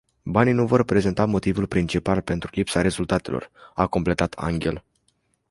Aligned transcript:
Banii 0.23 0.53
nu 0.53 0.65
vor 0.67 0.77
reprezenta 0.77 1.25
motivul 1.25 1.67
principal 1.67 2.21
pentru 2.21 2.49
lipsa 2.53 2.81
rezultatelor, 2.81 3.51
a 3.73 3.87
completat 3.87 4.33
Anghel. 4.33 4.83